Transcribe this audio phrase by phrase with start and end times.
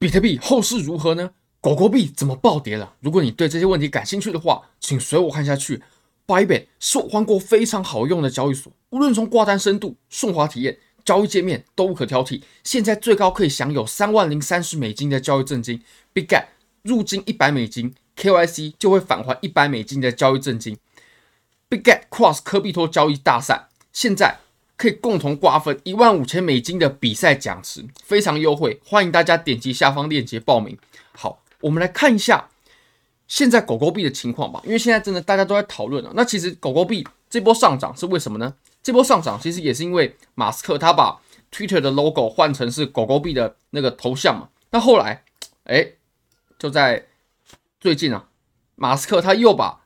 [0.00, 1.32] 比特币后市如何呢？
[1.60, 2.94] 狗狗币怎么暴跌了？
[3.00, 5.82] 如果你对这些问题感兴趣的话，请随我看下去。
[6.26, 12.40] Bybit 是我换过非常好用的交易所，无论从挂单深度、顺滑体验、交易界面都无可挑剔。
[12.64, 15.82] 现在最高可以享有三万零三十美金的交易证金
[16.14, 16.46] Bigget
[16.80, 20.78] 入金一百美金，KYC 就会返还一百美金的交易证金。
[21.68, 24.38] Bigget Cross 科比托交易大赛现在。
[24.80, 30.78] 可以共同瓜分一万五千美金的比赛奖池，非常优惠，欢迎大家点击下方链接报名。
[31.12, 32.48] 好，我们来看一下
[33.28, 36.10] 现在狗狗币的情况吧，因为现在真的大家都在讨论了。
[36.14, 38.54] 那其实狗狗币这波上涨是为什么呢？
[38.82, 41.20] 这波上涨其实也是因为马斯克他把
[41.52, 44.48] Twitter 的 logo 换成是狗狗币的那个头像嘛。
[44.70, 45.24] 那后来，
[45.64, 45.86] 哎，
[46.58, 47.06] 就在
[47.78, 48.28] 最近啊，
[48.76, 49.82] 马斯克他又把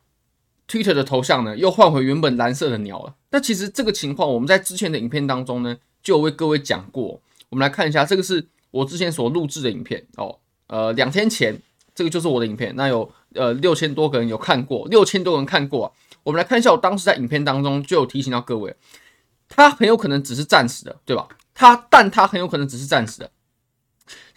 [0.68, 3.16] Twitter 的头像呢，又换回原本蓝色的鸟了。
[3.34, 7.20] 那其实这个情况，我们在之前的影片当中呢，就有为各位讲过。
[7.48, 10.38] 我们来看一下，这个是我之前所录制的影片哦。
[10.68, 11.60] 呃，两天前，
[11.96, 12.72] 这个就是我的影片。
[12.76, 15.92] 那有呃六千多个人有看过，六千多人看过。
[16.22, 18.76] 我们来看一下，我当时在影片当中就有提醒到各位，
[19.48, 21.26] 它很有可能只是暂时的，对吧？
[21.52, 23.28] 它，但它很有可能只是暂时的。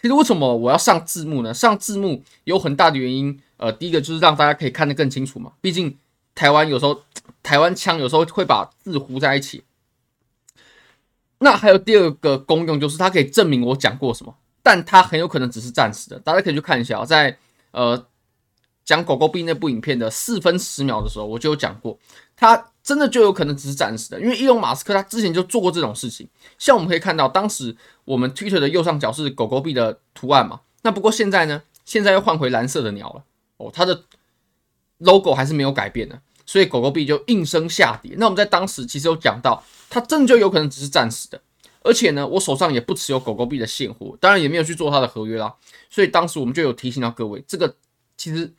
[0.02, 1.54] 其实为什么我要上字幕呢？
[1.54, 5.96] 上字幕有很大的原因，呃，第一个就是让大家可以看得更清楚嘛，毕竟。
[6.38, 7.02] 台湾有时候，
[7.42, 9.64] 台湾腔有时候会把字糊在一起。
[11.38, 16.16] 那还有第二个功用，就是它可以证明我讲过什么，但它很有可能只是暂时的。
[16.20, 17.36] 大家可以去看一下，在
[17.72, 18.06] 呃
[18.84, 21.98] 讲狗狗币那部影片的四分十秒的时候，我就有讲过，
[22.36, 26.28] 它真的就有可能只是暂时的，因为伊隆马斯克他之前就做过这种事情。
[26.56, 33.24] 像我们可以看到，当时我们 Twitter 的右上角是狗狗币的图案嘛，那不过现在呢，现在又换回蓝色的鸟了
[33.56, 34.04] 哦，它的
[34.98, 36.20] logo 还是没有改变的。
[36.48, 38.14] 所以狗狗币就应声下跌。
[38.16, 41.38] 那我们在当时其实有讲到，它真的就有可能只是暂时的。
[41.82, 45.54] 而且呢，我手上也不持有狗狗币的现货，当然也没有去做它的合约啦。
[45.90, 47.76] 所以当时我们就有提醒到各位，这个
[48.16, 48.50] 其实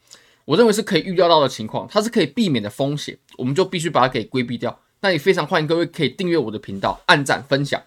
[0.46, 4.80] 我认为是可以预料到的情况，它是可以避免的风险，我们就必须把它给规避掉。
[5.00, 7.82] 那也非常欢迎各位可以订阅我的频道，按赞分享。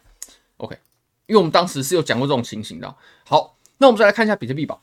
[0.57, 0.77] OK，
[1.27, 2.93] 因为我们当时是有讲过这种情形的。
[3.25, 4.81] 好，那我们再来看一下比特币吧。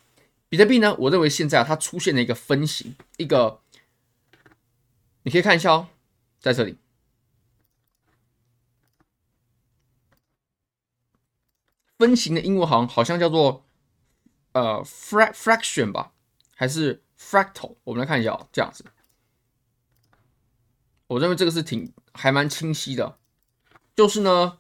[0.47, 3.59] 比特币呢，我认为现在啊，它出现了一个分型，一个。
[5.29, 5.88] 你可以看一下哦，
[6.40, 6.75] 在这里，
[12.00, 13.63] 分型的英文好像好像叫做
[14.53, 16.13] 呃 fraction 吧，
[16.56, 17.75] 还是 fractal？
[17.84, 18.84] 我们来看一下哦，这样子，
[21.06, 23.19] 我认为这个是挺还蛮清晰的，
[23.95, 24.57] 就是呢，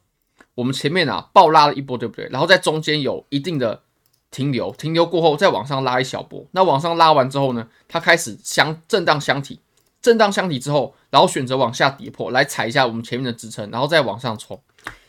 [0.53, 2.29] 我们前面啊暴拉了一波，对不对？
[2.29, 3.81] 然后在中间有一定的
[4.29, 9.59] 停留，停留过后再往上拉一小波，那往上拉完之后呢，它开始箱震荡箱体。
[10.01, 14.61] 震荡箱体之后，然后选择往下跌破，来踩一下我们前面的支撑，然后再往上冲。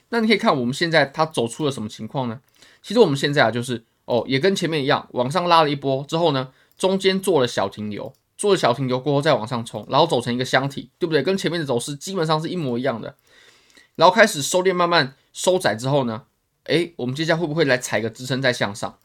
[0.09, 2.41] 那你可以看我们现在它走出了什么情况呢？
[2.83, 11.23] 其实我们现在啊，就是哦，也跟前面一样，往上拉了一波之后呢，中间做了小停留，做了小停留过后再往上冲，然后走成一个箱体，对不对？
[11.23, 13.15] 跟前面的走势基本上是一模一样的。
[13.95, 16.25] 然后开始收敛，慢慢收窄之后呢，
[16.65, 18.99] 诶，我们接下来会不会来踩个支撑再向上？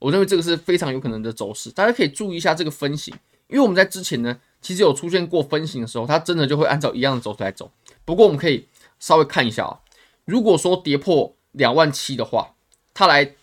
[0.00, 3.14] 我认为这个是非常有可能的走势，大家可以注意一下这个分型，
[3.48, 4.38] 因为我们在之前呢。
[4.60, 7.70] 其实有出现过分型的时候，它真的就会按照一样的走势来走。
[8.04, 9.80] 不过我们可以稍微看一下啊，
[10.24, 12.54] 如果说跌破两万七的话，
[12.92, 13.34] 它来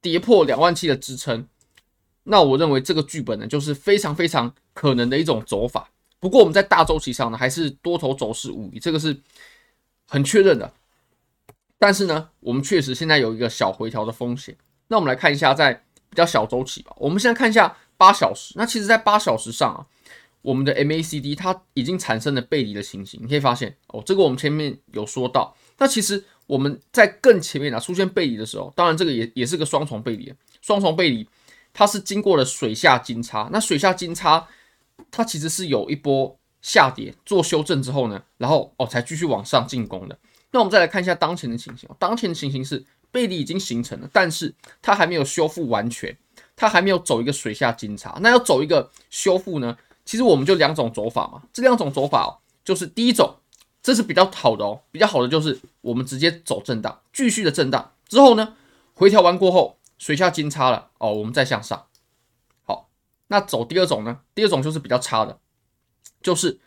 [0.00, 1.46] 跌破两万七的支撑，
[2.24, 5.90] 那我认为这个剧本呢就是非常非常可能的一种走法。
[6.18, 9.20] 不过我们在大周期上呢，还是多头走势无疑，这个是
[10.06, 10.72] 很确认的。
[11.78, 14.56] 但是呢，我们确实现在有一个小回调的风险。
[14.88, 15.74] 那我们来看一下在
[16.08, 16.92] 比较小周期吧。
[16.96, 18.54] 我们现在看一下八小时。
[18.56, 19.86] 那其实，在八小时上啊。
[20.42, 25.52] 我们的 MACD 它已经产生了背离的情形，你可以发现哦，这个我们前面有说到。
[25.76, 31.28] 那其实我们在更前面啊出现背离的时候，当然这个也也是个双重背离，双重背离
[31.74, 33.48] 它是经过了水下金叉。
[33.50, 34.46] 那水下金叉
[35.10, 40.16] 它其实是有一波下跌做修正之后呢，然后哦才继续往上进攻的。
[40.52, 46.16] 那我们再来看一下当前的情形，当前的情形是背离已经形成了，但是它还没有修复完全，
[46.56, 48.18] 它还没有走一个水下金叉。
[48.20, 49.76] 那要走一个修复呢？
[50.04, 53.36] 其实我们就两种走法嘛，这两种走法哦，就是第一种，
[53.82, 58.54] 这是比较好的哦，比较好的就是我们直接走震荡，继续的震荡之后呢，
[58.94, 61.86] 回调完过后，水下金叉了哦，我们再向上。
[62.64, 62.88] 好，
[63.26, 64.20] 那走第二种呢？
[64.32, 65.40] 第二种就是比较差的，
[66.22, 66.60] 就是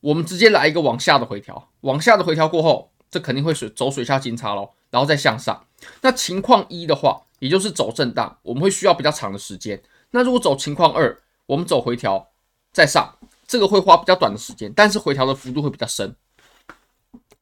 [0.00, 5.64] 我们直接来一个往下的回调，往下的回调过后，这肯定会水走水下金叉咯，然后再向上。
[6.00, 9.82] 那情况一的话，也就是走震荡，我们会需要比较长的时间。
[10.10, 11.16] 那如果走情况二，
[11.46, 12.28] 我们走回调。
[12.72, 13.18] 再上，
[13.48, 16.14] 这个会花比较短的时间，但是回调的幅度会比较深。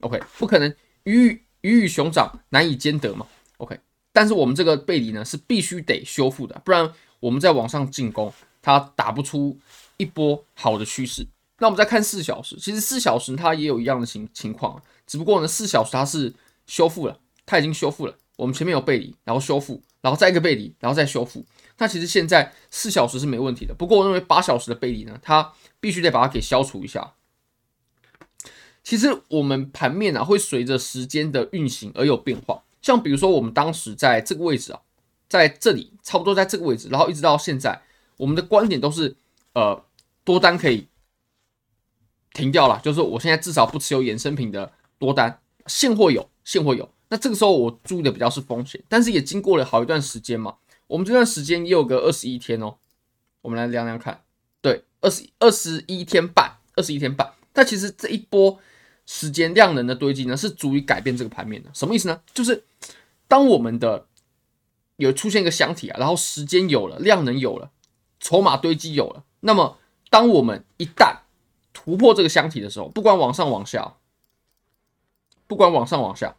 [0.00, 0.75] OK，不可能
[1.05, 3.26] 鱼与鱼与熊掌难以兼得嘛。
[3.58, 3.79] OK，
[4.11, 8.32] 但是我们这个背离呢是必须得修复的，不然我们再往上进攻，
[8.62, 9.55] 它打不出
[9.99, 11.26] 一波好的趋势。
[11.58, 16.32] 那我们再看四小时，其实四小时它也有一样的情情况，只不过呢四小时它是
[16.67, 18.14] 修复了，它已经修复了。
[18.38, 21.44] 我们前面有背离，然后修复，然后再一个背离，然后再修复。
[21.79, 27.14] 那其实现在四小时是没问题的，不过我认为八小时的背离呢，它必须得把它给消除一下。
[28.85, 34.81] 其实我们盘面啊会随着时间的运行而有变化，像比如说我们当时在这个位置啊，
[35.29, 37.82] 在这里差不多在这个位置，然后一直到现在，
[38.17, 39.17] 我们的观点都是
[39.52, 39.84] 呃
[40.25, 40.87] 多单可以。
[42.34, 46.88] 停掉了，就是我现在至少不持有衍生品的多单，现货有，现货有。
[47.08, 50.56] 那这个时候我注意的比较是风险，但是也经过了好一段时间嘛。
[50.87, 52.76] 我们这段时间也有个二十一天哦，
[53.43, 54.22] 我们来量量看，
[54.60, 57.32] 对，二十二十一天半，二十一天半。
[57.52, 58.58] 但其实这一波
[59.05, 61.69] 时间量能的堆积呢，是足以改变这个盘面的。
[61.75, 62.20] 什么意思呢？
[62.32, 62.64] 就是
[63.26, 64.06] 当我们的
[64.96, 67.70] 有出现一个箱体啊，然后时间有了，量能有了，
[68.20, 69.78] 筹码堆积有了，那么
[70.08, 71.19] 当我们一旦
[71.72, 73.96] 突破这个箱体的时候，不管往上往下，
[75.46, 76.37] 不管往上往下，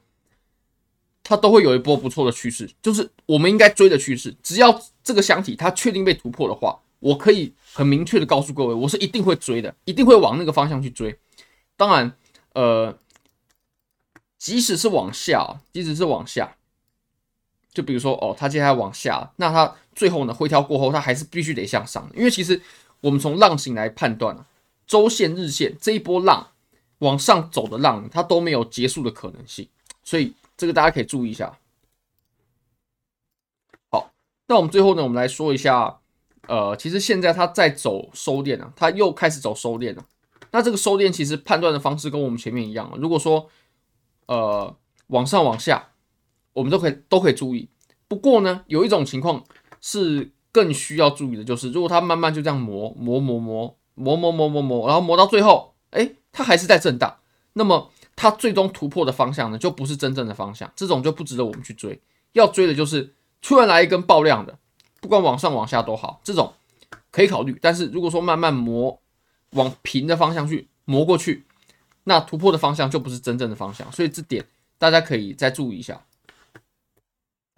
[1.29, 4.35] 它都会有一波不错的趋势，就是我们应该追的趋势。
[4.41, 11.15] 只要这个箱体它确定被突破的话，我可以很明确的告诉各位，我是一定会追的，一定会往那个方向去追。
[11.77, 12.11] 当然，
[12.53, 12.97] 呃，
[14.39, 16.55] 即使是往下，即使是往下，
[17.71, 22.59] 就比如说哦，它接下来往下，那它最后呢回调过后，它还是必须得向上，因为其实
[23.01, 24.47] 我们从浪形来判断啊。
[24.87, 26.47] 周线、日线这一波浪
[26.97, 29.67] 往上走的浪，它都没有结束的可能性，
[30.03, 31.57] 所以这个大家可以注意一下。
[33.89, 34.11] 好，
[34.47, 35.99] 那我们最后呢，我们来说一下，
[36.47, 40.05] 呃，其实现在它在走收敛啊，它又开始走收敛了。
[40.51, 43.49] 那这个收敛其实判断的方式跟我们前面一样，如果说
[44.27, 44.75] 呃
[45.07, 45.91] 往上往下，
[46.53, 47.69] 我们都可以都可以注意。
[48.07, 49.43] 不过呢，有一种情况
[49.81, 53.75] 是更需要注意的，就是如果它慢慢就这样磨磨磨磨。
[54.01, 57.17] 磨磨磨磨磨，然后磨到最后，哎，它还是在震荡。
[57.51, 60.69] 那么它最终突破的方向呢，就不是真正的方向。
[60.75, 61.97] 这种就不值得我们去追。
[62.33, 64.59] 要追的就是突然来一根爆量的，
[64.99, 66.53] 不管往上往下都好，这种
[67.11, 67.57] 可以考虑。
[67.61, 68.99] 但是如果说慢慢磨
[69.51, 71.45] 往平的方向去磨过去，
[72.03, 73.89] 那突破的方向就不是真正的方向。
[73.89, 74.45] 所以这点
[74.77, 76.03] 大家可以再注意一下。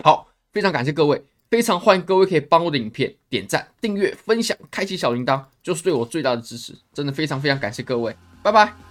[0.03, 1.25] 好，非常感谢各位。
[1.49, 6.77] 非常欢迎各位可以帮我的影片点赞、订阅、分享、开启小铃铛，就是对我最大的支持。
[6.93, 8.90] 真的非常非常感谢各位，拜拜。